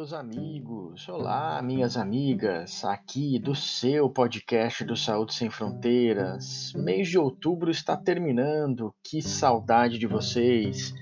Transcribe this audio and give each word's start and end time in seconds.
meus 0.00 0.14
amigos, 0.14 1.06
olá, 1.10 1.60
minhas 1.60 1.94
amigas, 1.94 2.86
aqui 2.86 3.38
do 3.38 3.54
seu 3.54 4.08
podcast 4.08 4.82
do 4.82 4.96
Saúde 4.96 5.34
Sem 5.34 5.50
Fronteiras. 5.50 6.72
Mês 6.74 7.06
de 7.06 7.18
outubro 7.18 7.70
está 7.70 7.98
terminando, 7.98 8.94
que 9.04 9.20
saudade 9.20 9.98
de 9.98 10.06
vocês, 10.06 10.94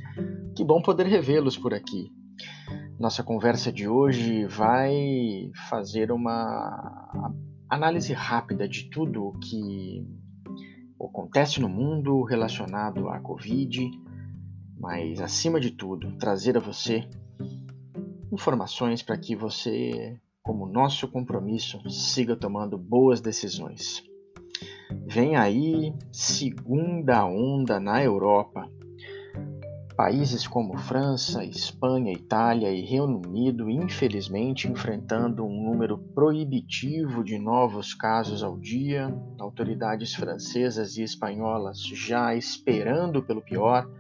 que 0.57 0.65
bom 0.65 0.83
poder 0.83 1.07
revê-los 1.07 1.57
por 1.57 1.73
aqui. 1.73 2.11
Nossa 2.99 3.23
conversa 3.23 3.71
de 3.71 3.87
hoje 3.87 4.47
vai 4.47 5.49
fazer 5.69 6.11
uma 6.11 7.33
análise 7.71 8.13
rápida 8.13 8.69
de 8.69 8.91
tudo 8.91 9.27
o 9.29 9.39
que 9.39 10.05
acontece 11.01 11.61
no 11.61 11.69
mundo 11.69 12.25
relacionado 12.25 13.09
à 13.09 13.21
Covid, 13.21 13.81
mas 14.77 15.21
acima 15.21 15.61
de 15.61 15.71
tudo, 15.71 16.19
trazer 16.19 16.57
a 16.57 16.61
você 16.61 17.09
informações 18.33 19.03
para 19.03 19.17
que 19.17 19.35
você, 19.35 20.19
como 20.43 20.67
nosso 20.67 21.09
compromisso, 21.09 21.79
siga 21.91 22.37
tomando 22.37 22.77
boas 22.77 23.21
decisões. 23.21 24.03
Vem 25.07 25.37
aí 25.37 25.95
segunda 26.13 27.25
onda 27.25 27.81
na 27.81 28.03
Europa. 28.03 28.71
Países 29.97 30.47
como 30.47 30.79
França, 30.79 31.45
Espanha, 31.45 32.13
Itália 32.13 32.71
e 32.71 32.83
Reino 32.83 33.21
Unido, 33.27 33.69
infelizmente, 33.69 34.69
enfrentando 34.69 35.45
um 35.45 35.65
número 35.65 35.99
proibitivo 35.99 37.25
de 37.25 37.37
novos 37.37 37.95
casos 37.95 38.45
ao 38.45 38.57
dia, 38.57 39.13
autoridades 39.41 40.15
francesas 40.15 40.97
e 40.97 41.03
espanholas 41.03 41.83
já 41.83 42.33
esperando 42.37 43.23
pelo 43.23 43.43
pior, 43.43 43.91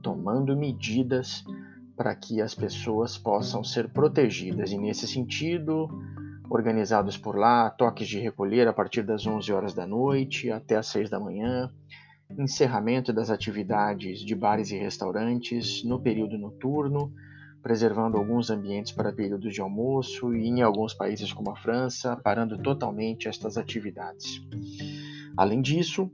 tomando 0.00 0.56
medidas 0.56 1.42
para 1.96 2.14
que 2.14 2.40
as 2.40 2.54
pessoas 2.54 3.18
possam 3.18 3.62
ser 3.62 3.88
protegidas. 3.90 4.72
E 4.72 4.78
nesse 4.78 5.06
sentido, 5.06 5.88
organizados 6.50 7.16
por 7.16 7.36
lá, 7.36 7.70
toques 7.70 8.08
de 8.08 8.18
recolher 8.18 8.68
a 8.68 8.72
partir 8.72 9.02
das 9.02 9.26
11 9.26 9.52
horas 9.52 9.74
da 9.74 9.86
noite 9.86 10.50
até 10.50 10.76
as 10.76 10.86
6 10.88 11.08
da 11.08 11.18
manhã, 11.18 11.70
encerramento 12.38 13.12
das 13.12 13.30
atividades 13.30 14.20
de 14.20 14.34
bares 14.34 14.70
e 14.70 14.76
restaurantes 14.76 15.84
no 15.84 16.00
período 16.00 16.38
noturno, 16.38 17.12
preservando 17.62 18.16
alguns 18.16 18.50
ambientes 18.50 18.90
para 18.92 19.12
períodos 19.12 19.54
de 19.54 19.60
almoço 19.60 20.34
e 20.34 20.48
em 20.48 20.62
alguns 20.62 20.94
países 20.94 21.32
como 21.32 21.50
a 21.50 21.56
França, 21.56 22.16
parando 22.16 22.58
totalmente 22.58 23.28
estas 23.28 23.56
atividades. 23.56 24.42
Além 25.36 25.62
disso, 25.62 26.10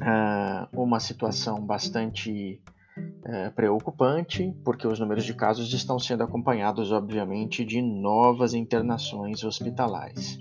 ah, 0.00 0.68
uma 0.72 1.00
situação 1.00 1.64
bastante 1.64 2.60
é, 3.24 3.50
preocupante, 3.50 4.54
porque 4.64 4.86
os 4.86 4.98
números 4.98 5.24
de 5.24 5.34
casos 5.34 5.72
estão 5.72 5.98
sendo 5.98 6.22
acompanhados, 6.22 6.92
obviamente, 6.92 7.64
de 7.64 7.82
novas 7.82 8.54
internações 8.54 9.44
hospitalares. 9.44 10.40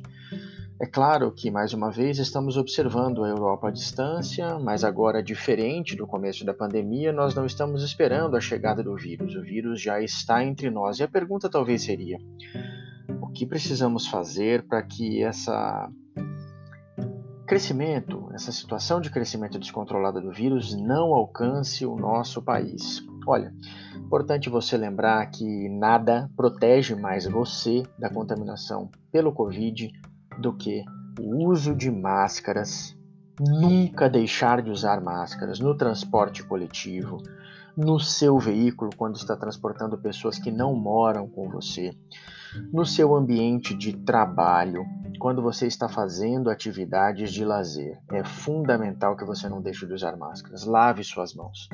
É 0.81 0.85
claro 0.85 1.29
que, 1.29 1.51
mais 1.51 1.73
uma 1.73 1.91
vez, 1.91 2.19
estamos 2.19 2.55
observando 2.55 3.25
a 3.25 3.27
Europa 3.27 3.67
à 3.67 3.71
distância, 3.71 4.57
mas 4.59 4.85
agora, 4.85 5.21
diferente 5.21 5.93
do 5.93 6.07
começo 6.07 6.45
da 6.45 6.53
pandemia, 6.53 7.11
nós 7.11 7.35
não 7.35 7.45
estamos 7.45 7.83
esperando 7.83 8.37
a 8.37 8.39
chegada 8.39 8.81
do 8.81 8.95
vírus. 8.95 9.35
O 9.35 9.41
vírus 9.41 9.81
já 9.81 10.01
está 10.01 10.41
entre 10.41 10.69
nós. 10.69 10.99
E 10.99 11.03
a 11.03 11.07
pergunta 11.07 11.49
talvez 11.49 11.83
seria: 11.83 12.17
o 13.21 13.27
que 13.27 13.45
precisamos 13.45 14.07
fazer 14.07 14.65
para 14.67 14.81
que 14.81 15.21
essa 15.21 15.91
crescimento, 17.49 18.29
essa 18.31 18.51
situação 18.51 19.01
de 19.01 19.09
crescimento 19.09 19.57
descontrolado 19.57 20.21
do 20.21 20.31
vírus 20.31 20.75
não 20.75 21.15
alcance 21.15 21.83
o 21.83 21.95
nosso 21.95 22.43
país. 22.43 23.03
Olha, 23.25 23.51
importante 23.97 24.51
você 24.51 24.77
lembrar 24.77 25.25
que 25.31 25.67
nada 25.67 26.29
protege 26.37 26.93
mais 26.93 27.25
você 27.25 27.81
da 27.97 28.07
contaminação 28.07 28.91
pelo 29.11 29.33
Covid 29.33 29.91
do 30.39 30.55
que 30.55 30.85
o 31.19 31.49
uso 31.49 31.75
de 31.75 31.89
máscaras. 31.89 32.95
Nunca 33.39 34.07
deixar 34.07 34.61
de 34.61 34.69
usar 34.69 35.01
máscaras 35.01 35.59
no 35.59 35.75
transporte 35.75 36.43
coletivo, 36.43 37.17
no 37.75 37.99
seu 37.99 38.37
veículo 38.37 38.91
quando 38.95 39.15
está 39.15 39.35
transportando 39.35 39.97
pessoas 39.97 40.37
que 40.37 40.51
não 40.51 40.75
moram 40.75 41.27
com 41.27 41.49
você, 41.49 41.97
no 42.71 42.85
seu 42.85 43.15
ambiente 43.15 43.73
de 43.73 43.93
trabalho, 43.93 44.85
quando 45.19 45.41
você 45.41 45.67
está 45.67 45.89
fazendo 45.89 46.49
atividades 46.49 47.31
de 47.33 47.43
lazer. 47.43 47.99
É 48.09 48.23
fundamental 48.23 49.17
que 49.17 49.25
você 49.25 49.49
não 49.49 49.61
deixe 49.61 49.85
de 49.85 49.93
usar 49.93 50.15
máscaras. 50.15 50.65
Lave 50.65 51.03
suas 51.03 51.35
mãos. 51.35 51.67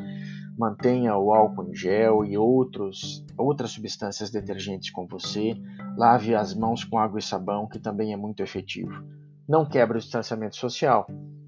Mantenha 0.58 1.16
o 1.16 1.32
álcool 1.32 1.70
em 1.70 1.76
gel 1.76 2.26
e 2.26 2.38
outros, 2.38 3.24
outras 3.38 3.72
substâncias 3.72 4.32
detergentes 4.32 4.90
com 4.90 5.06
você. 5.06 5.54
Lave 5.96 6.34
as 6.34 6.56
mãos 6.56 6.84
com 6.84 6.98
água 6.98 7.20
e 7.20 7.22
sabão, 7.22 7.68
que 7.68 7.80
também 7.80 8.12
é 8.12 8.18
muito 8.18 8.42
efetivo. 8.42 9.06
Não 9.48 9.64
quebre 9.64 9.98
o 9.98 10.02
distanciamento 10.02 10.56
social. 10.56 11.06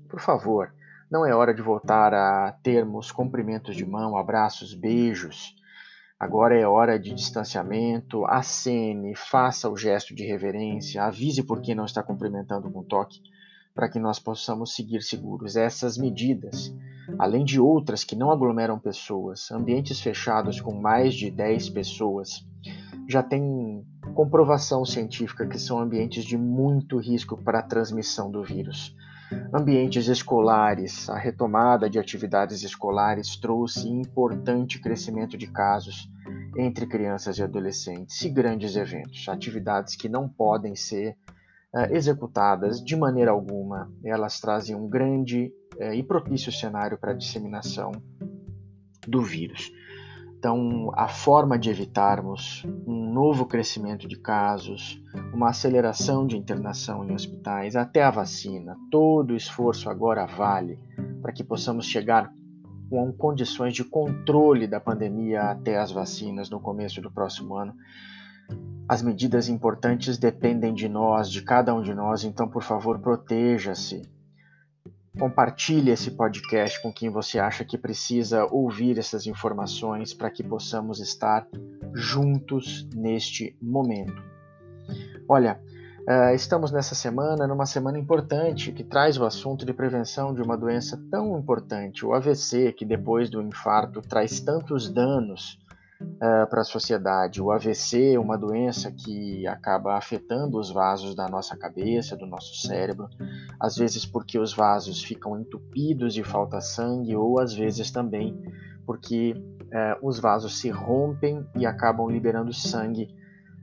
Por 0.07 0.19
favor, 0.19 0.71
não 1.09 1.25
é 1.25 1.33
hora 1.33 1.53
de 1.53 1.63
voltar 1.63 2.13
a 2.13 2.51
termos 2.61 3.11
cumprimentos 3.11 3.75
de 3.75 3.85
mão, 3.85 4.15
abraços, 4.15 4.75
beijos 4.75 5.55
Agora 6.19 6.57
é 6.57 6.67
hora 6.67 6.97
de 6.97 7.13
distanciamento. 7.13 8.25
Acene, 8.25 9.13
faça 9.15 9.69
o 9.69 9.77
gesto 9.77 10.15
de 10.15 10.25
reverência, 10.25 11.03
avise 11.03 11.43
por 11.43 11.61
que 11.61 11.75
não 11.75 11.85
está 11.85 12.01
cumprimentando 12.01 12.71
com 12.71 12.83
toque, 12.83 13.21
para 13.75 13.87
que 13.87 13.99
nós 13.99 14.17
possamos 14.17 14.73
seguir 14.73 15.03
seguros. 15.03 15.55
Essas 15.55 15.95
medidas, 15.95 16.73
além 17.19 17.45
de 17.45 17.59
outras 17.59 18.03
que 18.03 18.15
não 18.15 18.31
aglomeram 18.31 18.79
pessoas, 18.79 19.51
ambientes 19.51 20.01
fechados 20.01 20.59
com 20.59 20.73
mais 20.73 21.13
de 21.13 21.29
10 21.29 21.69
pessoas, 21.69 22.43
já 23.07 23.21
tem 23.21 23.85
comprovação 24.15 24.83
científica 24.83 25.45
que 25.45 25.59
são 25.59 25.79
ambientes 25.79 26.25
de 26.25 26.35
muito 26.35 26.97
risco 26.97 27.37
para 27.37 27.59
a 27.59 27.63
transmissão 27.63 28.31
do 28.31 28.43
vírus. 28.43 28.95
Ambientes 29.53 30.07
escolares, 30.07 31.09
a 31.09 31.17
retomada 31.17 31.89
de 31.89 31.99
atividades 31.99 32.63
escolares 32.63 33.35
trouxe 33.35 33.87
importante 33.87 34.79
crescimento 34.79 35.37
de 35.37 35.47
casos 35.47 36.09
entre 36.57 36.87
crianças 36.87 37.37
e 37.37 37.43
adolescentes 37.43 38.21
e 38.21 38.29
grandes 38.29 38.75
eventos, 38.75 39.27
atividades 39.27 39.95
que 39.95 40.07
não 40.07 40.29
podem 40.29 40.75
ser 40.75 41.17
uh, 41.73 41.93
executadas 41.93 42.81
de 42.83 42.95
maneira 42.95 43.31
alguma. 43.31 43.91
Elas 44.03 44.39
trazem 44.39 44.75
um 44.75 44.87
grande 44.87 45.51
uh, 45.75 45.93
e 45.93 46.01
propício 46.01 46.51
cenário 46.51 46.97
para 46.97 47.11
a 47.11 47.15
disseminação 47.15 47.91
do 49.07 49.21
vírus. 49.21 49.71
Então, 50.47 50.93
a 50.93 51.09
forma 51.09 51.59
de 51.59 51.69
evitarmos 51.69 52.65
um 52.87 53.11
novo 53.11 53.45
crescimento 53.45 54.07
de 54.07 54.15
casos, 54.17 54.97
uma 55.33 55.49
aceleração 55.49 56.25
de 56.25 56.37
internação 56.37 57.03
em 57.03 57.13
hospitais, 57.13 57.75
até 57.75 58.01
a 58.01 58.09
vacina, 58.09 58.77
todo 58.89 59.31
o 59.31 59.35
esforço 59.35 59.89
agora 59.89 60.25
vale 60.25 60.79
para 61.21 61.33
que 61.33 61.43
possamos 61.43 61.85
chegar 61.85 62.31
com 62.89 63.11
condições 63.11 63.73
de 63.73 63.83
controle 63.83 64.67
da 64.67 64.79
pandemia 64.79 65.51
até 65.51 65.77
as 65.77 65.91
vacinas 65.91 66.49
no 66.49 66.61
começo 66.61 67.01
do 67.01 67.11
próximo 67.11 67.53
ano. 67.57 67.73
As 68.87 69.01
medidas 69.01 69.49
importantes 69.49 70.17
dependem 70.17 70.73
de 70.73 70.87
nós, 70.87 71.29
de 71.29 71.41
cada 71.41 71.75
um 71.75 71.81
de 71.81 71.93
nós, 71.93 72.23
então, 72.23 72.47
por 72.47 72.63
favor, 72.63 72.99
proteja-se 72.99 74.01
Compartilhe 75.19 75.89
esse 75.89 76.11
podcast 76.11 76.79
com 76.81 76.93
quem 76.93 77.09
você 77.09 77.39
acha 77.39 77.65
que 77.65 77.77
precisa 77.77 78.45
ouvir 78.45 78.99
essas 78.99 79.25
informações 79.25 80.13
para 80.13 80.29
que 80.29 80.43
possamos 80.43 80.99
estar 80.99 81.47
juntos 81.93 82.87
neste 82.95 83.57
momento. 83.59 84.21
Olha, 85.27 85.59
uh, 86.07 86.35
estamos 86.35 86.71
nessa 86.71 86.93
semana, 86.93 87.47
numa 87.47 87.65
semana 87.65 87.97
importante, 87.97 88.71
que 88.71 88.83
traz 88.83 89.17
o 89.17 89.25
assunto 89.25 89.65
de 89.65 89.73
prevenção 89.73 90.35
de 90.35 90.41
uma 90.41 90.55
doença 90.55 91.01
tão 91.09 91.37
importante, 91.39 92.05
o 92.05 92.13
AVC, 92.13 92.73
que 92.73 92.85
depois 92.85 93.29
do 93.29 93.41
infarto 93.41 94.01
traz 94.01 94.39
tantos 94.39 94.87
danos 94.87 95.59
uh, 96.01 96.47
para 96.49 96.61
a 96.61 96.63
sociedade. 96.63 97.41
O 97.41 97.51
AVC 97.51 98.13
é 98.13 98.19
uma 98.19 98.37
doença 98.37 98.91
que 98.91 99.45
acaba 99.47 99.97
afetando 99.97 100.57
os 100.57 100.69
vasos 100.69 101.15
da 101.15 101.27
nossa 101.27 101.55
cabeça, 101.57 102.15
do 102.15 102.25
nosso 102.25 102.55
cérebro, 102.67 103.07
às 103.59 103.75
vezes 103.75 104.05
porque 104.05 104.39
os 104.39 104.53
vasos 104.53 105.03
ficam 105.03 105.39
entupidos 105.39 106.17
e 106.17 106.23
falta 106.23 106.61
sangue, 106.61 107.15
ou 107.15 107.39
às 107.39 107.53
vezes 107.53 107.91
também 107.91 108.41
porque 108.87 109.33
uh, 109.33 110.07
os 110.07 110.17
vasos 110.17 110.59
se 110.59 110.69
rompem 110.69 111.45
e 111.55 111.65
acabam 111.65 112.09
liberando 112.09 112.53
sangue 112.53 113.13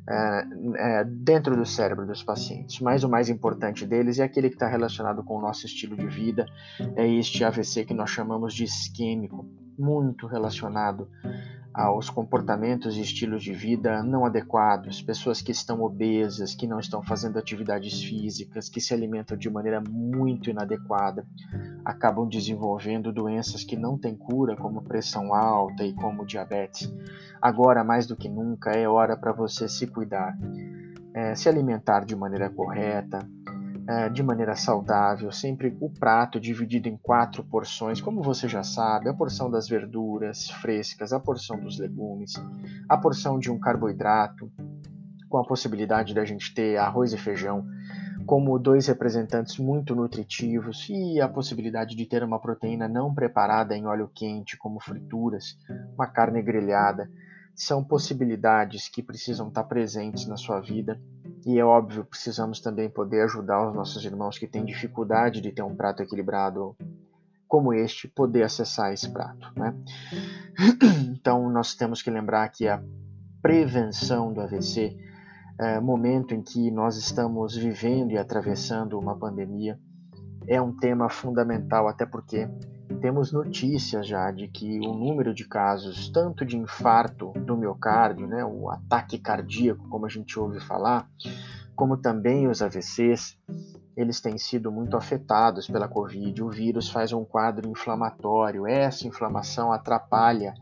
uh, 0.08 1.04
dentro 1.06 1.56
do 1.56 1.64
cérebro 1.64 2.06
dos 2.06 2.22
pacientes. 2.22 2.78
Mas 2.80 3.02
o 3.04 3.08
mais 3.08 3.30
importante 3.30 3.86
deles 3.86 4.18
é 4.18 4.24
aquele 4.24 4.50
que 4.50 4.56
está 4.56 4.68
relacionado 4.68 5.24
com 5.24 5.38
o 5.38 5.40
nosso 5.40 5.64
estilo 5.64 5.96
de 5.96 6.06
vida, 6.06 6.44
é 6.94 7.08
este 7.08 7.42
AVC 7.42 7.86
que 7.86 7.94
nós 7.94 8.10
chamamos 8.10 8.52
de 8.52 8.64
isquêmico, 8.64 9.48
muito 9.78 10.26
relacionado 10.26 11.08
aos 11.74 12.08
comportamentos 12.08 12.96
e 12.96 13.00
estilos 13.00 13.42
de 13.42 13.52
vida 13.52 14.00
não 14.00 14.24
adequados, 14.24 15.02
pessoas 15.02 15.42
que 15.42 15.50
estão 15.50 15.82
obesas, 15.82 16.54
que 16.54 16.68
não 16.68 16.78
estão 16.78 17.02
fazendo 17.02 17.36
atividades 17.36 18.00
físicas, 18.00 18.68
que 18.68 18.80
se 18.80 18.94
alimentam 18.94 19.36
de 19.36 19.50
maneira 19.50 19.80
muito 19.80 20.48
inadequada, 20.48 21.26
acabam 21.84 22.28
desenvolvendo 22.28 23.12
doenças 23.12 23.64
que 23.64 23.76
não 23.76 23.98
têm 23.98 24.14
cura, 24.14 24.56
como 24.56 24.82
pressão 24.82 25.34
alta 25.34 25.82
e 25.82 25.92
como 25.92 26.24
diabetes. 26.24 26.94
Agora, 27.42 27.82
mais 27.82 28.06
do 28.06 28.14
que 28.14 28.28
nunca, 28.28 28.70
é 28.70 28.88
hora 28.88 29.16
para 29.16 29.32
você 29.32 29.68
se 29.68 29.88
cuidar, 29.88 30.38
é, 31.12 31.34
se 31.34 31.48
alimentar 31.48 32.04
de 32.04 32.14
maneira 32.14 32.48
correta, 32.48 33.18
de 34.12 34.22
maneira 34.22 34.56
saudável, 34.56 35.30
sempre 35.30 35.76
o 35.80 35.90
prato 35.90 36.40
dividido 36.40 36.88
em 36.88 36.96
quatro 36.96 37.44
porções, 37.44 38.00
como 38.00 38.22
você 38.22 38.48
já 38.48 38.62
sabe, 38.62 39.08
a 39.08 39.14
porção 39.14 39.50
das 39.50 39.68
verduras 39.68 40.48
frescas, 40.48 41.12
a 41.12 41.20
porção 41.20 41.60
dos 41.60 41.78
legumes, 41.78 42.32
a 42.88 42.96
porção 42.96 43.38
de 43.38 43.50
um 43.50 43.58
carboidrato, 43.58 44.50
com 45.28 45.38
a 45.38 45.44
possibilidade 45.44 46.14
da 46.14 46.24
gente 46.24 46.54
ter 46.54 46.76
arroz 46.76 47.12
e 47.12 47.18
feijão 47.18 47.66
como 48.24 48.58
dois 48.58 48.86
representantes 48.86 49.58
muito 49.58 49.94
nutritivos 49.94 50.88
e 50.88 51.20
a 51.20 51.28
possibilidade 51.28 51.94
de 51.94 52.06
ter 52.06 52.22
uma 52.22 52.40
proteína 52.40 52.88
não 52.88 53.12
preparada 53.12 53.76
em 53.76 53.86
óleo 53.86 54.10
quente, 54.14 54.56
como 54.56 54.80
frituras, 54.80 55.58
uma 55.94 56.06
carne 56.06 56.42
grelhada, 56.42 57.10
são 57.54 57.84
possibilidades 57.84 58.88
que 58.88 59.02
precisam 59.02 59.48
estar 59.48 59.64
presentes 59.64 60.26
na 60.26 60.36
sua 60.36 60.60
vida 60.60 61.00
e 61.46 61.58
é 61.58 61.64
óbvio, 61.64 62.04
precisamos 62.04 62.60
também 62.60 62.88
poder 62.88 63.22
ajudar 63.22 63.68
os 63.68 63.74
nossos 63.74 64.04
irmãos 64.04 64.38
que 64.38 64.46
têm 64.46 64.64
dificuldade 64.64 65.40
de 65.40 65.52
ter 65.52 65.62
um 65.62 65.76
prato 65.76 66.02
equilibrado 66.02 66.76
como 67.46 67.72
este, 67.72 68.08
poder 68.08 68.42
acessar 68.42 68.92
esse 68.92 69.10
prato. 69.10 69.52
Né? 69.56 69.74
Então, 71.24 71.48
nós 71.48 71.74
temos 71.74 72.02
que 72.02 72.10
lembrar 72.10 72.46
que 72.50 72.68
a 72.68 72.82
prevenção 73.40 74.30
do 74.30 74.42
AVC, 74.42 74.94
é, 75.58 75.80
momento 75.80 76.34
em 76.34 76.42
que 76.42 76.70
nós 76.70 76.98
estamos 76.98 77.56
vivendo 77.56 78.12
e 78.12 78.18
atravessando 78.18 78.98
uma 78.98 79.16
pandemia, 79.16 79.78
é 80.46 80.60
um 80.60 80.76
tema 80.76 81.08
fundamental, 81.08 81.88
até 81.88 82.04
porque 82.04 82.46
temos 83.00 83.32
notícias 83.32 84.06
já 84.06 84.30
de 84.30 84.48
que 84.48 84.78
o 84.80 84.94
número 84.94 85.34
de 85.34 85.46
casos, 85.46 86.08
tanto 86.08 86.44
de 86.44 86.56
infarto 86.56 87.32
do 87.32 87.56
miocárdio, 87.56 88.26
né, 88.26 88.44
o 88.44 88.70
ataque 88.70 89.18
cardíaco, 89.18 89.88
como 89.88 90.06
a 90.06 90.08
gente 90.08 90.38
ouve 90.38 90.60
falar, 90.60 91.08
como 91.74 91.96
também 91.96 92.48
os 92.48 92.62
AVCs, 92.62 93.38
eles 93.96 94.20
têm 94.20 94.36
sido 94.38 94.72
muito 94.72 94.96
afetados 94.96 95.66
pela 95.66 95.88
Covid. 95.88 96.42
O 96.42 96.50
vírus 96.50 96.88
faz 96.88 97.12
um 97.12 97.24
quadro 97.24 97.68
inflamatório, 97.68 98.66
essa 98.66 99.06
inflamação 99.06 99.72
atrapalha, 99.72 100.54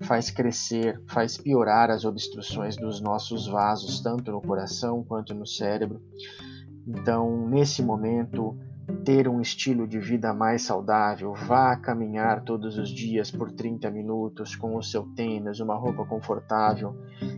faz 0.00 0.30
crescer, 0.30 1.02
faz 1.08 1.36
piorar 1.36 1.90
as 1.90 2.04
obstruções 2.04 2.76
dos 2.76 3.00
nossos 3.00 3.46
vasos, 3.46 4.00
tanto 4.00 4.30
no 4.30 4.40
coração 4.40 5.04
quanto 5.04 5.34
no 5.34 5.46
cérebro. 5.46 6.00
Então, 6.86 7.48
nesse 7.48 7.82
momento, 7.82 8.58
ter 8.90 9.28
um 9.28 9.40
estilo 9.40 9.86
de 9.86 9.98
vida 9.98 10.32
mais 10.32 10.62
saudável, 10.62 11.34
vá 11.34 11.76
caminhar 11.76 12.42
todos 12.42 12.76
os 12.76 12.88
dias 12.90 13.30
por 13.30 13.50
30 13.52 13.90
minutos 13.90 14.56
com 14.56 14.76
o 14.76 14.82
seu 14.82 15.04
tênis, 15.14 15.60
uma 15.60 15.76
roupa 15.76 16.04
confortável 16.04 16.94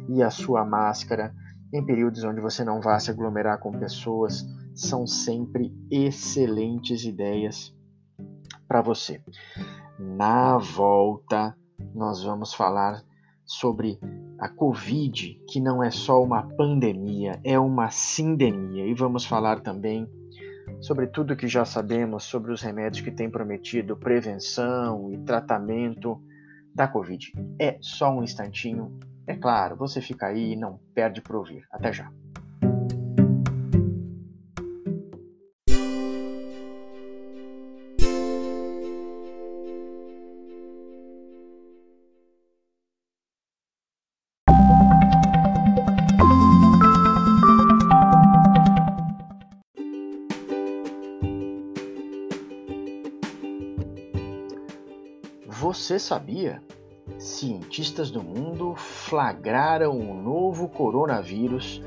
e 0.09 0.23
a 0.23 0.31
sua 0.31 0.65
máscara, 0.65 1.35
em 1.73 1.85
períodos 1.85 2.25
onde 2.25 2.41
você 2.41 2.65
não 2.65 2.81
vá 2.81 2.99
se 2.99 3.11
aglomerar 3.11 3.59
com 3.59 3.73
pessoas, 3.73 4.45
são 4.75 5.07
sempre 5.07 5.75
excelentes 5.91 7.05
ideias 7.05 7.75
para 8.67 8.83
você. 8.83 9.23
Na 9.99 10.59
volta, 10.59 11.57
nós 11.95 12.25
vamos 12.25 12.55
falar 12.55 13.03
sobre 13.45 13.99
a 14.39 14.49
Covid, 14.49 15.41
que 15.49 15.61
não 15.61 15.83
é 15.83 15.91
só 15.91 16.23
uma 16.23 16.43
pandemia, 16.57 17.41
é 17.45 17.59
uma 17.59 17.91
sindemia, 17.91 18.87
e 18.87 18.95
vamos 18.95 19.25
falar 19.25 19.61
também 19.61 20.09
sobre 20.83 21.07
tudo 21.07 21.37
que 21.37 21.47
já 21.47 21.65
sabemos 21.65 22.25
sobre 22.25 22.53
os 22.53 22.61
remédios 22.61 23.03
que 23.03 23.11
têm 23.11 23.31
prometido 23.31 23.97
prevenção 23.97 25.13
e 25.13 25.19
tratamento 25.19 26.21
da 26.75 26.89
Covid. 26.89 27.33
É 27.59 27.79
só 27.81 28.11
um 28.13 28.23
instantinho. 28.23 28.99
É 29.27 29.37
claro, 29.37 29.77
você 29.77 30.01
fica 30.01 30.27
aí 30.27 30.53
e 30.53 30.57
não 30.57 30.81
perde 30.93 31.23
por 31.23 31.37
ouvir. 31.37 31.65
Até 31.71 31.93
já. 31.93 32.11
Você 55.83 55.99
sabia? 55.99 56.63
Cientistas 57.19 58.09
do 58.09 58.23
mundo 58.23 58.77
flagraram 58.77 59.99
um 59.99 60.15
novo 60.15 60.69
coronavírus 60.69 61.83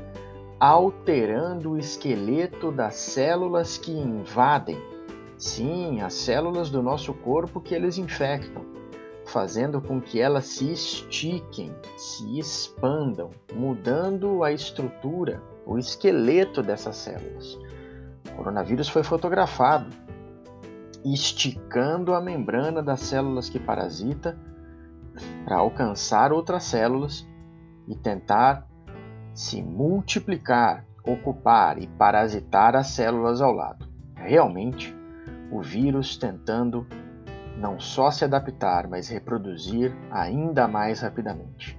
alterando 0.60 1.70
o 1.70 1.78
esqueleto 1.78 2.70
das 2.70 2.96
células 2.96 3.78
que 3.78 3.90
invadem. 3.90 4.78
Sim, 5.38 6.02
as 6.02 6.12
células 6.12 6.68
do 6.68 6.82
nosso 6.82 7.14
corpo 7.14 7.58
que 7.58 7.74
eles 7.74 7.96
infectam, 7.96 8.66
fazendo 9.24 9.80
com 9.80 9.98
que 9.98 10.20
elas 10.20 10.44
se 10.44 10.70
estiquem, 10.70 11.74
se 11.96 12.38
expandam, 12.38 13.30
mudando 13.54 14.44
a 14.44 14.52
estrutura, 14.52 15.42
o 15.64 15.78
esqueleto 15.78 16.62
dessas 16.62 16.96
células. 16.96 17.58
O 18.28 18.36
coronavírus 18.36 18.90
foi 18.90 19.02
fotografado 19.02 20.05
esticando 21.12 22.14
a 22.14 22.20
membrana 22.20 22.82
das 22.82 23.00
células 23.00 23.48
que 23.48 23.58
parasita 23.58 24.36
para 25.44 25.56
alcançar 25.58 26.32
outras 26.32 26.64
células 26.64 27.26
e 27.86 27.94
tentar 27.94 28.66
se 29.32 29.62
multiplicar, 29.62 30.84
ocupar 31.04 31.80
e 31.80 31.86
parasitar 31.86 32.74
as 32.74 32.88
células 32.88 33.40
ao 33.40 33.52
lado. 33.52 33.86
Realmente, 34.16 34.94
o 35.50 35.62
vírus 35.62 36.16
tentando 36.16 36.86
não 37.56 37.78
só 37.78 38.10
se 38.10 38.24
adaptar, 38.24 38.88
mas 38.88 39.08
reproduzir 39.08 39.94
ainda 40.10 40.66
mais 40.66 41.00
rapidamente. 41.00 41.78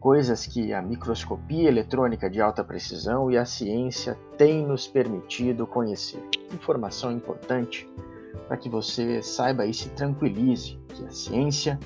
Coisas 0.00 0.46
que 0.46 0.72
a 0.72 0.82
microscopia 0.82 1.68
eletrônica 1.68 2.28
de 2.28 2.40
alta 2.40 2.62
precisão 2.62 3.30
e 3.30 3.36
a 3.36 3.44
ciência 3.44 4.16
têm 4.36 4.66
nos 4.66 4.86
permitido 4.86 5.66
conhecer. 5.66 6.22
Informação 6.52 7.10
importante 7.10 7.88
para 8.46 8.56
que 8.56 8.68
você 8.68 9.22
saiba 9.22 9.66
e 9.66 9.74
se 9.74 9.88
tranquilize 9.90 10.78
que 10.94 11.04
a 11.04 11.10
ciência 11.10 11.78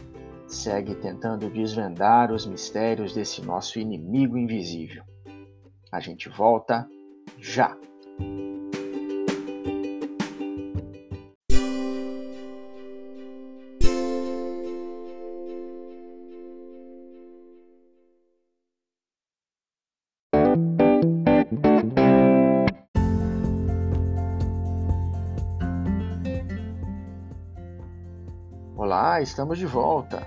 segue 0.47 0.94
tentando 0.94 1.49
desvendar 1.49 2.30
os 2.30 2.47
mistérios 2.47 3.14
desse 3.14 3.42
nosso 3.42 3.78
inimigo 3.78 4.37
invisível. 4.37 5.02
A 5.90 6.00
gente 6.00 6.28
volta 6.28 6.87
já! 7.38 7.76
Estamos 29.23 29.57
de 29.57 29.67
volta. 29.67 30.26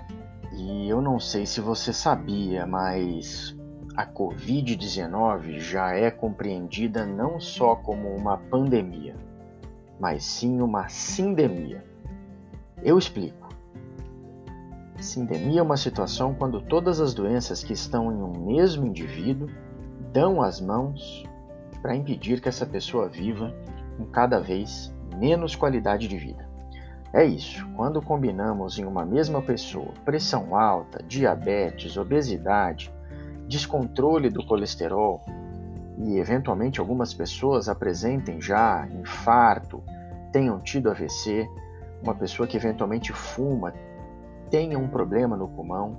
E 0.54 0.88
eu 0.88 1.02
não 1.02 1.20
sei 1.20 1.44
se 1.44 1.60
você 1.60 1.92
sabia, 1.92 2.66
mas 2.66 3.54
a 3.94 4.06
Covid-19 4.06 5.58
já 5.58 5.92
é 5.92 6.10
compreendida 6.10 7.04
não 7.04 7.38
só 7.38 7.76
como 7.76 8.08
uma 8.08 8.38
pandemia, 8.38 9.14
mas 10.00 10.24
sim 10.24 10.62
uma 10.62 10.88
sindemia. 10.88 11.84
Eu 12.82 12.96
explico. 12.96 13.50
Sindemia 14.98 15.60
é 15.60 15.62
uma 15.62 15.76
situação 15.76 16.34
quando 16.34 16.62
todas 16.62 16.98
as 16.98 17.12
doenças 17.12 17.62
que 17.62 17.74
estão 17.74 18.10
em 18.10 18.22
um 18.22 18.46
mesmo 18.46 18.86
indivíduo 18.86 19.50
dão 20.10 20.40
as 20.40 20.58
mãos 20.58 21.22
para 21.82 21.94
impedir 21.94 22.40
que 22.40 22.48
essa 22.48 22.64
pessoa 22.64 23.10
viva 23.10 23.54
com 23.98 24.06
cada 24.06 24.40
vez 24.40 24.90
menos 25.18 25.54
qualidade 25.54 26.08
de 26.08 26.16
vida. 26.16 26.45
É 27.12 27.24
isso, 27.24 27.66
quando 27.74 28.02
combinamos 28.02 28.78
em 28.78 28.84
uma 28.84 29.04
mesma 29.04 29.40
pessoa 29.40 29.92
pressão 30.04 30.56
alta, 30.56 31.02
diabetes, 31.02 31.96
obesidade, 31.96 32.92
descontrole 33.48 34.28
do 34.28 34.44
colesterol 34.44 35.24
e 35.98 36.18
eventualmente 36.18 36.80
algumas 36.80 37.14
pessoas 37.14 37.68
apresentem 37.68 38.40
já 38.40 38.86
infarto, 38.90 39.82
tenham 40.32 40.60
tido 40.60 40.90
AVC, 40.90 41.48
uma 42.02 42.14
pessoa 42.14 42.46
que 42.46 42.56
eventualmente 42.56 43.12
fuma, 43.12 43.72
tenha 44.50 44.78
um 44.78 44.88
problema 44.88 45.36
no 45.36 45.48
pulmão, 45.48 45.96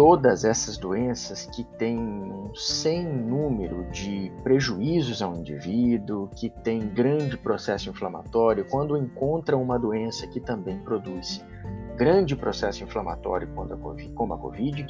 todas 0.00 0.46
essas 0.46 0.78
doenças 0.78 1.44
que 1.44 1.62
têm 1.62 1.98
um 1.98 2.54
sem 2.54 3.06
número 3.06 3.84
de 3.90 4.32
prejuízos 4.42 5.20
ao 5.20 5.36
indivíduo, 5.36 6.30
que 6.34 6.48
tem 6.48 6.88
grande 6.88 7.36
processo 7.36 7.90
inflamatório, 7.90 8.64
quando 8.70 8.96
encontram 8.96 9.62
uma 9.62 9.78
doença 9.78 10.26
que 10.26 10.40
também 10.40 10.78
produz 10.78 11.44
grande 11.98 12.34
processo 12.34 12.82
inflamatório 12.82 13.46
como 14.14 14.32
a 14.32 14.38
Covid, 14.38 14.86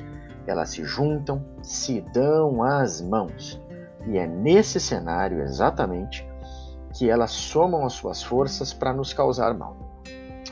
elas 0.47 0.71
se 0.71 0.85
juntam, 0.85 1.45
se 1.61 2.01
dão 2.15 2.63
as 2.63 3.03
mãos. 3.03 3.61
E 4.07 4.17
é 4.17 4.29
nesse 4.29 4.79
cenário 4.79 5.43
exatamente 5.43 6.25
que 6.95 7.11
elas 7.11 7.33
somam 7.33 7.85
as 7.85 7.95
suas 7.95 8.23
forças 8.23 8.73
para 8.73 8.93
nos 8.93 9.13
causar 9.13 9.55
mal. 9.55 9.77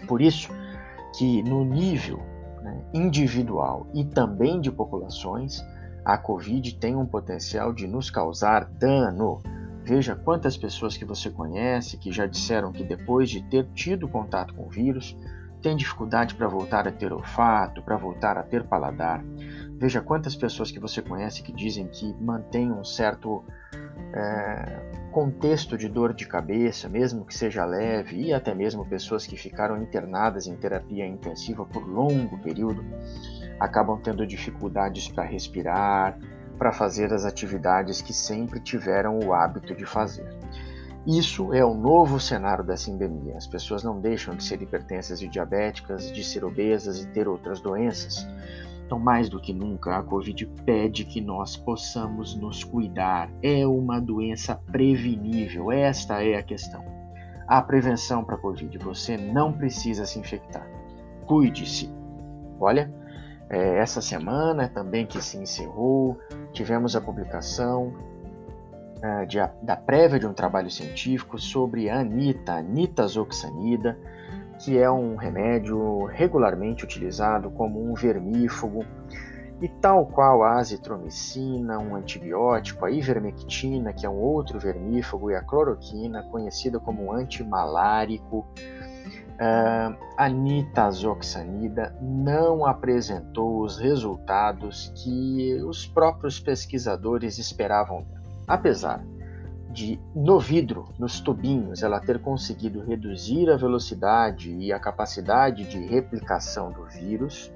Por 0.08 0.20
isso 0.20 0.50
que 1.16 1.44
no 1.44 1.64
nível 1.64 2.18
individual 2.92 3.86
e 3.94 4.04
também 4.04 4.60
de 4.60 4.70
populações, 4.70 5.64
a 6.04 6.16
Covid 6.16 6.74
tem 6.76 6.96
um 6.96 7.06
potencial 7.06 7.72
de 7.72 7.86
nos 7.86 8.10
causar 8.10 8.64
dano. 8.64 9.42
Veja 9.84 10.14
quantas 10.14 10.56
pessoas 10.56 10.96
que 10.96 11.04
você 11.04 11.30
conhece 11.30 11.96
que 11.96 12.12
já 12.12 12.26
disseram 12.26 12.72
que 12.72 12.84
depois 12.84 13.30
de 13.30 13.42
ter 13.42 13.66
tido 13.74 14.08
contato 14.08 14.54
com 14.54 14.66
o 14.66 14.70
vírus, 14.70 15.16
tem 15.62 15.76
dificuldade 15.76 16.34
para 16.34 16.46
voltar 16.46 16.86
a 16.86 16.92
ter 16.92 17.12
olfato, 17.12 17.82
para 17.82 17.96
voltar 17.96 18.38
a 18.38 18.42
ter 18.42 18.64
paladar. 18.64 19.24
Veja 19.76 20.00
quantas 20.00 20.36
pessoas 20.36 20.70
que 20.70 20.78
você 20.78 21.02
conhece 21.02 21.42
que 21.42 21.52
dizem 21.52 21.86
que 21.88 22.14
mantêm 22.20 22.70
um 22.70 22.84
certo 22.84 23.44
é, 24.12 24.97
contexto 25.10 25.76
de 25.76 25.88
dor 25.88 26.14
de 26.14 26.26
cabeça, 26.26 26.88
mesmo 26.88 27.24
que 27.24 27.34
seja 27.36 27.64
leve, 27.64 28.16
e 28.20 28.32
até 28.32 28.54
mesmo 28.54 28.86
pessoas 28.86 29.26
que 29.26 29.36
ficaram 29.36 29.82
internadas 29.82 30.46
em 30.46 30.56
terapia 30.56 31.06
intensiva 31.06 31.64
por 31.64 31.86
longo 31.86 32.38
período, 32.38 32.84
acabam 33.58 34.00
tendo 34.00 34.26
dificuldades 34.26 35.08
para 35.08 35.24
respirar, 35.24 36.18
para 36.58 36.72
fazer 36.72 37.12
as 37.12 37.24
atividades 37.24 38.02
que 38.02 38.12
sempre 38.12 38.60
tiveram 38.60 39.18
o 39.20 39.32
hábito 39.32 39.74
de 39.74 39.86
fazer. 39.86 40.36
Isso 41.06 41.54
é 41.54 41.64
o 41.64 41.72
novo 41.72 42.20
cenário 42.20 42.64
dessa 42.64 42.90
endemia. 42.90 43.36
As 43.36 43.46
pessoas 43.46 43.82
não 43.82 43.98
deixam 43.98 44.34
de 44.34 44.44
ser 44.44 44.60
hipertensas 44.60 45.22
e 45.22 45.28
diabéticas, 45.28 46.12
de 46.12 46.22
ser 46.22 46.44
obesas 46.44 47.02
e 47.02 47.06
ter 47.08 47.26
outras 47.26 47.60
doenças. 47.60 48.26
Então, 48.88 48.98
mais 48.98 49.28
do 49.28 49.38
que 49.38 49.52
nunca, 49.52 49.98
a 49.98 50.02
Covid 50.02 50.46
pede 50.64 51.04
que 51.04 51.20
nós 51.20 51.58
possamos 51.58 52.34
nos 52.34 52.64
cuidar. 52.64 53.28
É 53.42 53.66
uma 53.66 54.00
doença 54.00 54.54
prevenível, 54.72 55.70
esta 55.70 56.24
é 56.24 56.36
a 56.36 56.42
questão. 56.42 56.82
A 57.46 57.60
prevenção 57.60 58.24
para 58.24 58.36
a 58.36 58.38
Covid, 58.38 58.78
você 58.78 59.18
não 59.18 59.52
precisa 59.52 60.06
se 60.06 60.18
infectar. 60.18 60.66
Cuide-se. 61.26 61.92
Olha, 62.58 62.90
é, 63.50 63.76
essa 63.76 64.00
semana 64.00 64.70
também 64.70 65.04
que 65.04 65.22
se 65.22 65.36
encerrou, 65.36 66.18
tivemos 66.54 66.96
a 66.96 67.00
publicação 67.02 67.92
é, 69.02 69.26
de, 69.26 69.36
da 69.60 69.76
prévia 69.76 70.18
de 70.18 70.26
um 70.26 70.32
trabalho 70.32 70.70
científico 70.70 71.38
sobre 71.38 71.90
a 71.90 72.00
anita, 72.00 72.54
anitazoxanida, 72.54 73.98
que 74.58 74.78
é 74.78 74.90
um 74.90 75.16
remédio 75.16 76.04
regularmente 76.06 76.84
utilizado 76.84 77.50
como 77.50 77.80
um 77.80 77.94
vermífugo, 77.94 78.84
e 79.60 79.68
tal 79.68 80.06
qual 80.06 80.44
a 80.44 80.58
azitromicina, 80.58 81.78
um 81.78 81.96
antibiótico, 81.96 82.84
a 82.84 82.90
ivermectina, 82.90 83.92
que 83.92 84.06
é 84.06 84.08
um 84.08 84.18
outro 84.18 84.58
vermífugo, 84.58 85.30
e 85.30 85.34
a 85.34 85.42
cloroquina, 85.42 86.22
conhecida 86.24 86.78
como 86.78 87.12
antimalárico, 87.12 88.46
uh, 89.34 89.96
a 90.16 90.28
nitazoxanida 90.28 91.96
não 92.00 92.64
apresentou 92.64 93.62
os 93.62 93.78
resultados 93.78 94.92
que 94.94 95.60
os 95.64 95.86
próprios 95.86 96.38
pesquisadores 96.38 97.38
esperavam. 97.38 98.06
Apesar 98.46 99.04
de 99.70 100.00
no 100.14 100.40
vidro, 100.40 100.88
nos 100.98 101.20
tubinhos, 101.20 101.82
ela 101.82 102.00
ter 102.00 102.18
conseguido 102.20 102.82
reduzir 102.82 103.50
a 103.50 103.56
velocidade 103.56 104.50
e 104.50 104.72
a 104.72 104.78
capacidade 104.78 105.64
de 105.64 105.78
replicação 105.78 106.72
do 106.72 106.84
vírus, 106.84 107.52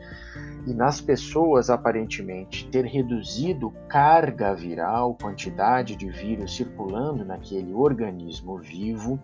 e 0.66 0.72
nas 0.74 1.00
pessoas 1.00 1.70
aparentemente 1.70 2.68
ter 2.68 2.84
reduzido 2.84 3.72
carga 3.88 4.54
viral, 4.54 5.16
quantidade 5.20 5.96
de 5.96 6.08
vírus 6.10 6.54
circulando 6.54 7.24
naquele 7.24 7.72
organismo 7.72 8.58
vivo, 8.58 9.18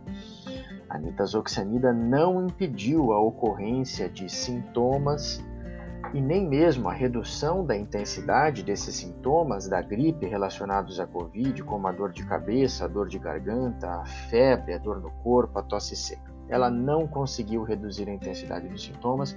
a 0.89 0.99
nitazoxanida 0.99 1.93
não 1.93 2.47
impediu 2.47 3.13
a 3.13 3.21
ocorrência 3.21 4.09
de 4.09 4.29
sintomas 4.29 5.45
e 6.15 6.21
nem 6.21 6.49
mesmo 6.49 6.89
a 6.89 6.93
redução 6.93 7.65
da 7.65 7.77
intensidade 7.77 8.63
desses 8.63 8.97
sintomas 8.97 9.69
da 9.69 9.83
gripe 9.83 10.27
relacionados 10.27 10.99
à 10.99 11.07
Covid, 11.07 11.63
como 11.63 11.87
a 11.87 11.93
dor 11.93 12.13
de 12.13 12.25
cabeça, 12.25 12.85
a 12.85 12.89
dor 12.89 13.09
de 13.09 13.19
garganta, 13.19 13.89
a 13.89 14.05
febre, 14.05 14.75
a 14.75 14.79
dor 14.79 15.01
no 15.01 15.11
corpo, 15.23 15.59
a 15.59 15.63
tosse 15.63 15.95
seca. 15.95 16.33
Ela 16.49 16.71
não 16.71 17.07
conseguiu 17.07 17.63
reduzir 17.63 18.09
a 18.09 18.13
intensidade 18.13 18.69
dos 18.69 18.83
sintomas 18.83 19.37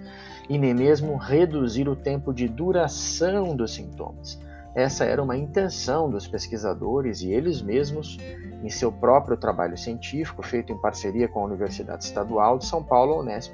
e 0.49 0.57
nem 0.57 0.73
mesmo 0.73 1.17
reduzir 1.17 1.89
o 1.89 1.95
tempo 1.95 2.33
de 2.33 2.47
duração 2.47 3.55
dos 3.55 3.73
sintomas. 3.73 4.39
Essa 4.73 5.03
era 5.03 5.21
uma 5.21 5.35
intenção 5.35 6.09
dos 6.09 6.25
pesquisadores 6.25 7.21
e 7.21 7.29
eles 7.29 7.61
mesmos, 7.61 8.17
em 8.63 8.69
seu 8.69 8.89
próprio 8.89 9.35
trabalho 9.35 9.77
científico, 9.77 10.41
feito 10.41 10.71
em 10.71 10.77
parceria 10.77 11.27
com 11.27 11.41
a 11.41 11.45
Universidade 11.45 12.05
Estadual 12.05 12.57
de 12.57 12.65
São 12.65 12.81
Paulo, 12.81 13.15
a 13.15 13.19
Unesp, 13.19 13.53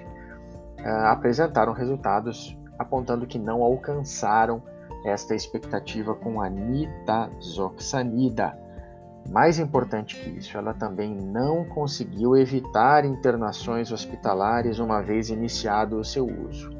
ah, 0.83 1.11
apresentaram 1.11 1.73
resultados 1.73 2.56
apontando 2.77 3.25
que 3.25 3.39
não 3.39 3.63
alcançaram 3.63 4.61
esta 5.03 5.35
expectativa 5.35 6.15
com 6.15 6.41
a 6.41 6.49
nitazoxanida. 6.49 8.57
Mais 9.29 9.59
importante 9.59 10.15
que 10.15 10.29
isso, 10.29 10.57
ela 10.57 10.73
também 10.73 11.13
não 11.13 11.65
conseguiu 11.65 12.37
evitar 12.37 13.03
internações 13.03 13.91
hospitalares 13.91 14.79
uma 14.79 15.01
vez 15.01 15.29
iniciado 15.29 15.99
o 15.99 16.03
seu 16.03 16.25
uso. 16.25 16.71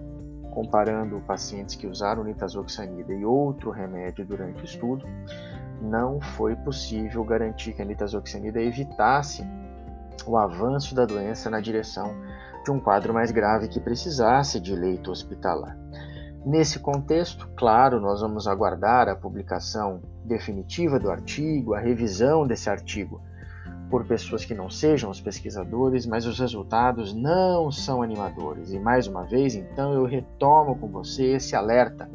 Comparando 0.51 1.19
pacientes 1.21 1.75
que 1.75 1.85
usaram 1.85 2.23
nitazoxanida 2.23 3.13
e 3.13 3.25
outro 3.25 3.69
remédio 3.69 4.25
durante 4.25 4.61
o 4.61 4.65
estudo, 4.65 5.05
não 5.81 6.21
foi 6.21 6.55
possível 6.55 7.23
garantir 7.23 7.73
que 7.73 7.81
a 7.81 7.85
nitazoxanida 7.85 8.61
evitasse 8.61 9.45
o 10.25 10.37
avanço 10.37 10.95
da 10.95 11.05
doença 11.05 11.49
na 11.49 11.59
direção 11.59 12.15
de 12.67 12.71
um 12.71 12.81
quadro 12.81 13.13
mais 13.13 13.31
grave 13.31 13.69
que 13.69 13.79
precisasse 13.79 14.59
de 14.59 14.75
leito 14.75 15.09
hospitalar. 15.09 15.77
Nesse 16.45 16.79
contexto, 16.79 17.47
claro, 17.55 18.01
nós 18.01 18.19
vamos 18.19 18.45
aguardar 18.45 19.07
a 19.07 19.15
publicação 19.15 20.01
definitiva 20.25 20.99
do 20.99 21.09
artigo, 21.09 21.73
a 21.73 21.79
revisão 21.79 22.45
desse 22.45 22.69
artigo 22.69 23.21
por 23.89 24.05
pessoas 24.05 24.43
que 24.43 24.53
não 24.53 24.69
sejam 24.69 25.09
os 25.09 25.21
pesquisadores, 25.21 26.05
mas 26.05 26.25
os 26.25 26.37
resultados 26.37 27.13
não 27.13 27.71
são 27.71 28.01
animadores. 28.01 28.73
E 28.73 28.79
mais 28.79 29.07
uma 29.07 29.23
vez, 29.23 29.55
então, 29.55 29.93
eu 29.93 30.03
retomo 30.03 30.77
com 30.77 30.89
você 30.89 31.35
esse 31.35 31.55
alerta 31.55 32.09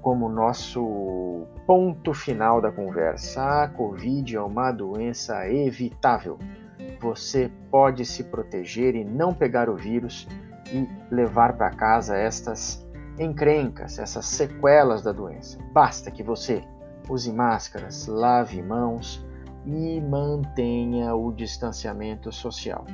como 0.00 0.30
nosso 0.30 1.46
ponto 1.66 2.14
final 2.14 2.62
da 2.62 2.72
conversa. 2.72 3.64
A 3.64 3.68
Covid 3.68 4.34
é 4.34 4.40
uma 4.40 4.72
doença 4.72 5.46
evitável 5.46 6.38
você 7.00 7.50
pode 7.70 8.04
se 8.04 8.24
proteger 8.24 8.94
e 8.94 9.04
não 9.04 9.32
pegar 9.32 9.68
o 9.68 9.76
vírus 9.76 10.26
e 10.72 10.88
levar 11.12 11.56
para 11.56 11.70
casa 11.70 12.16
estas 12.16 12.86
encrencas, 13.18 13.98
essas 13.98 14.26
sequelas 14.26 15.02
da 15.02 15.12
doença. 15.12 15.58
Basta 15.72 16.10
que 16.10 16.22
você 16.22 16.62
use 17.08 17.32
máscaras, 17.32 18.06
lave 18.06 18.62
mãos 18.62 19.24
e 19.66 20.00
mantenha 20.00 21.14
o 21.14 21.32
distanciamento 21.32 22.30
social. 22.30 22.84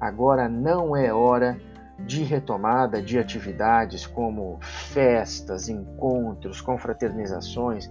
Agora 0.00 0.48
não 0.48 0.94
é 0.94 1.12
hora 1.12 1.58
de 1.98 2.22
retomada 2.22 3.00
de 3.00 3.18
atividades 3.18 4.06
como 4.06 4.58
festas, 4.60 5.68
encontros, 5.68 6.60
confraternizações 6.60 7.90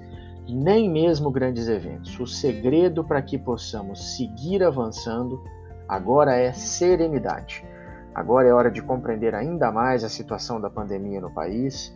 nem 0.54 0.90
mesmo 0.90 1.32
grandes 1.32 1.68
eventos. 1.68 2.20
O 2.20 2.28
segredo 2.28 3.04
para 3.04 3.22
que 3.22 3.38
possamos 3.38 4.16
seguir 4.16 4.64
avançando 4.64 5.42
agora 5.88 6.36
é 6.36 6.52
serenidade. 6.54 7.66
Agora 8.14 8.48
é 8.48 8.54
hora 8.54 8.72
de 8.72 8.82
compreender 8.82 9.36
ainda 9.36 9.72
mais 9.72 10.04
a 10.04 10.10
situação 10.10 10.62
da 10.62 10.70
pandemia 10.70 11.20
no 11.20 11.30
país, 11.30 11.94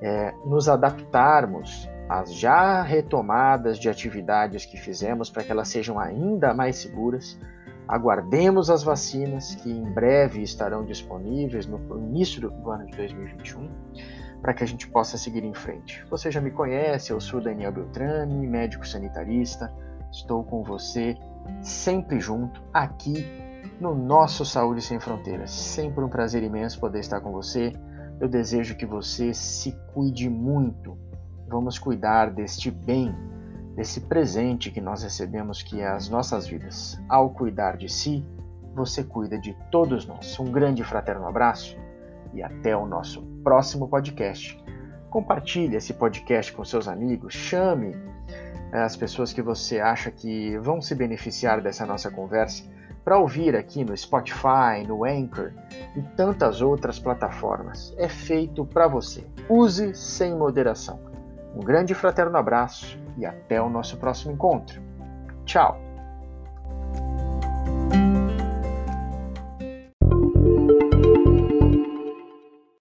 é, 0.00 0.32
nos 0.44 0.68
adaptarmos 0.68 1.88
às 2.08 2.34
já 2.34 2.82
retomadas 2.82 3.78
de 3.78 3.88
atividades 3.88 4.64
que 4.64 4.78
fizemos 4.78 5.30
para 5.30 5.44
que 5.44 5.52
elas 5.52 5.68
sejam 5.68 5.98
ainda 5.98 6.54
mais 6.54 6.76
seguras. 6.76 7.38
Aguardemos 7.86 8.70
as 8.70 8.82
vacinas 8.82 9.54
que 9.56 9.70
em 9.70 9.82
breve 9.92 10.42
estarão 10.42 10.84
disponíveis 10.84 11.66
no 11.66 11.78
início 11.98 12.40
do 12.40 12.70
ano 12.70 12.86
de 12.86 12.96
2021 12.96 13.68
para 14.40 14.54
que 14.54 14.64
a 14.64 14.66
gente 14.66 14.88
possa 14.88 15.18
seguir 15.18 15.44
em 15.44 15.54
frente. 15.54 16.04
Você 16.10 16.30
já 16.30 16.40
me 16.40 16.50
conhece, 16.50 17.12
eu 17.12 17.20
sou 17.20 17.40
Daniel 17.40 17.72
Beltrame, 17.72 18.46
médico 18.46 18.86
sanitarista. 18.86 19.72
Estou 20.10 20.42
com 20.42 20.62
você 20.62 21.16
sempre 21.62 22.18
junto 22.18 22.62
aqui 22.72 23.24
no 23.80 23.94
nosso 23.94 24.44
Saúde 24.44 24.82
Sem 24.82 24.98
Fronteiras. 24.98 25.50
Sempre 25.50 26.04
um 26.04 26.08
prazer 26.08 26.42
imenso 26.42 26.80
poder 26.80 27.00
estar 27.00 27.20
com 27.20 27.32
você 27.32 27.72
Eu 28.20 28.28
desejo 28.28 28.76
que 28.76 28.84
você 28.84 29.32
se 29.32 29.72
cuide 29.94 30.28
muito. 30.28 30.98
Vamos 31.48 31.78
cuidar 31.78 32.30
deste 32.30 32.70
bem, 32.70 33.14
desse 33.74 34.02
presente 34.02 34.70
que 34.70 34.80
nós 34.80 35.02
recebemos, 35.02 35.62
que 35.62 35.80
é 35.80 35.88
as 35.88 36.08
nossas 36.08 36.46
vidas. 36.46 37.00
Ao 37.08 37.30
cuidar 37.30 37.76
de 37.76 37.88
si, 37.88 38.24
você 38.74 39.02
cuida 39.02 39.38
de 39.38 39.56
todos 39.70 40.06
nós. 40.06 40.38
Um 40.38 40.52
grande 40.52 40.84
fraterno 40.84 41.26
abraço 41.26 41.76
e 42.32 42.42
até 42.42 42.76
o 42.76 42.86
nosso 42.86 43.22
próximo 43.42 43.88
podcast. 43.88 44.62
Compartilhe 45.10 45.76
esse 45.76 45.92
podcast 45.94 46.52
com 46.52 46.64
seus 46.64 46.86
amigos, 46.86 47.34
chame 47.34 47.96
eh, 48.72 48.80
as 48.80 48.96
pessoas 48.96 49.32
que 49.32 49.42
você 49.42 49.80
acha 49.80 50.10
que 50.10 50.56
vão 50.58 50.80
se 50.80 50.94
beneficiar 50.94 51.60
dessa 51.60 51.84
nossa 51.84 52.10
conversa 52.10 52.64
para 53.04 53.18
ouvir 53.18 53.56
aqui 53.56 53.84
no 53.84 53.96
Spotify, 53.96 54.86
no 54.86 55.04
Anchor 55.04 55.52
e 55.96 56.02
tantas 56.16 56.60
outras 56.60 56.98
plataformas. 56.98 57.94
É 57.96 58.08
feito 58.08 58.64
para 58.64 58.86
você. 58.86 59.26
Use 59.48 59.94
sem 59.94 60.34
moderação. 60.34 61.00
Um 61.54 61.60
grande 61.60 61.94
fraterno 61.94 62.36
abraço 62.36 62.98
e 63.16 63.26
até 63.26 63.60
o 63.60 63.68
nosso 63.68 63.96
próximo 63.96 64.32
encontro. 64.32 64.80
Tchau! 65.44 65.89